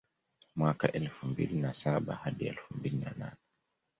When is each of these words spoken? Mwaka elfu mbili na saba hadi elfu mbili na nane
Mwaka 0.55 0.91
elfu 0.91 1.27
mbili 1.27 1.61
na 1.61 1.73
saba 1.73 2.15
hadi 2.15 2.47
elfu 2.47 2.73
mbili 2.77 2.97
na 2.97 3.11
nane 3.17 3.37